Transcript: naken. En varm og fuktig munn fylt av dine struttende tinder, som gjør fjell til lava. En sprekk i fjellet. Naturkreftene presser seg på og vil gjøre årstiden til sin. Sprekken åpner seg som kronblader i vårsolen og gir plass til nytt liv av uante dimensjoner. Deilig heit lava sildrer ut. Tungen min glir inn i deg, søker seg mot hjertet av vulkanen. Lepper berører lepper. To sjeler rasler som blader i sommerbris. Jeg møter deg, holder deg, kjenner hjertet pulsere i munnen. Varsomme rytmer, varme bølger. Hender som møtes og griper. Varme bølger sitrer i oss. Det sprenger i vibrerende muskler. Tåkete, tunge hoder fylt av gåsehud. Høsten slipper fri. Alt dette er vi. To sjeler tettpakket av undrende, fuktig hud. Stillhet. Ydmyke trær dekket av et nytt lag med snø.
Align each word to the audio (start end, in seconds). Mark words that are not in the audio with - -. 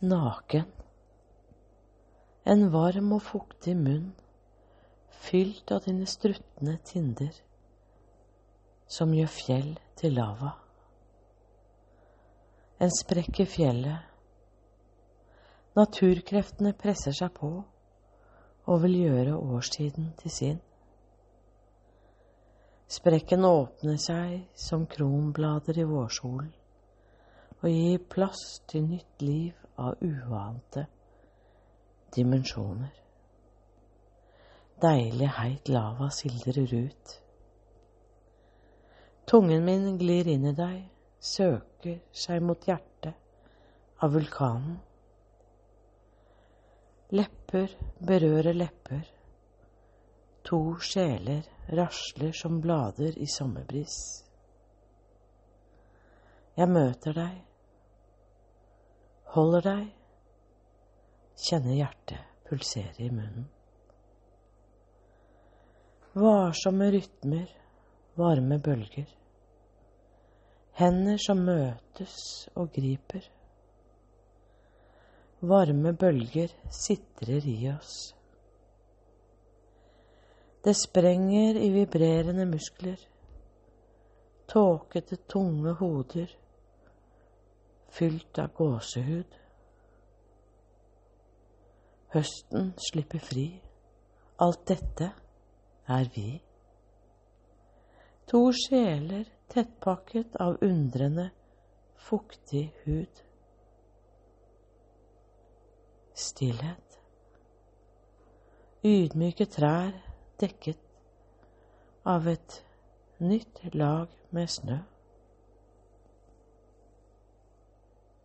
naken. 0.00 0.64
En 2.44 2.70
varm 2.72 3.12
og 3.12 3.22
fuktig 3.22 3.74
munn 3.76 4.12
fylt 5.20 5.70
av 5.74 5.84
dine 5.84 6.06
struttende 6.08 6.78
tinder, 6.88 7.34
som 8.88 9.12
gjør 9.14 9.28
fjell 9.30 9.74
til 10.00 10.16
lava. 10.16 10.54
En 12.80 12.92
sprekk 12.96 13.42
i 13.44 13.46
fjellet. 13.46 14.06
Naturkreftene 15.76 16.72
presser 16.74 17.14
seg 17.14 17.34
på 17.36 17.50
og 18.70 18.80
vil 18.86 18.96
gjøre 19.02 19.36
årstiden 19.36 20.14
til 20.22 20.32
sin. 20.32 20.58
Sprekken 22.90 23.44
åpner 23.46 24.00
seg 24.02 24.48
som 24.58 24.88
kronblader 24.90 25.78
i 25.78 25.86
vårsolen 25.86 26.50
og 27.60 27.68
gir 27.68 28.00
plass 28.12 28.60
til 28.68 28.86
nytt 28.88 29.22
liv 29.22 29.56
av 29.80 30.00
uante 30.04 30.86
dimensjoner. 32.14 32.92
Deilig 34.80 35.28
heit 35.36 35.68
lava 35.68 36.08
sildrer 36.14 36.72
ut. 36.72 37.16
Tungen 39.28 39.64
min 39.64 39.98
glir 40.00 40.28
inn 40.32 40.48
i 40.48 40.54
deg, 40.56 40.78
søker 41.20 42.00
seg 42.16 42.40
mot 42.42 42.64
hjertet 42.66 44.00
av 44.00 44.14
vulkanen. 44.16 44.78
Lepper 47.12 47.76
berører 48.08 48.56
lepper. 48.56 49.04
To 50.48 50.60
sjeler 50.80 51.44
rasler 51.76 52.32
som 52.32 52.60
blader 52.64 53.18
i 53.20 53.28
sommerbris. 53.28 53.96
Jeg 56.56 56.68
møter 56.70 57.14
deg, 57.14 57.36
holder 59.34 59.66
deg, 59.66 59.88
kjenner 61.38 61.76
hjertet 61.78 62.30
pulsere 62.48 63.04
i 63.04 63.10
munnen. 63.10 63.46
Varsomme 66.18 66.90
rytmer, 66.90 67.50
varme 68.18 68.58
bølger. 68.58 69.06
Hender 70.80 71.20
som 71.22 71.44
møtes 71.46 72.16
og 72.58 72.72
griper. 72.74 73.28
Varme 75.46 75.92
bølger 75.94 76.50
sitrer 76.74 77.46
i 77.46 77.58
oss. 77.70 77.94
Det 80.64 80.74
sprenger 80.76 81.56
i 81.56 81.70
vibrerende 81.72 82.44
muskler. 82.50 82.98
Tåkete, 84.50 85.22
tunge 85.30 85.72
hoder 85.78 86.34
fylt 87.90 88.38
av 88.38 88.52
gåsehud. 88.56 89.38
Høsten 92.14 92.72
slipper 92.90 93.22
fri. 93.22 93.48
Alt 94.40 94.64
dette 94.70 95.10
er 95.90 96.10
vi. 96.14 96.28
To 98.30 98.44
sjeler 98.54 99.26
tettpakket 99.50 100.36
av 100.42 100.58
undrende, 100.62 101.30
fuktig 101.98 102.68
hud. 102.84 103.22
Stillhet. 106.14 106.98
Ydmyke 108.86 109.46
trær 109.50 109.92
dekket 110.40 110.80
av 112.08 112.28
et 112.30 112.62
nytt 113.20 113.60
lag 113.74 114.08
med 114.30 114.48
snø. 114.48 114.78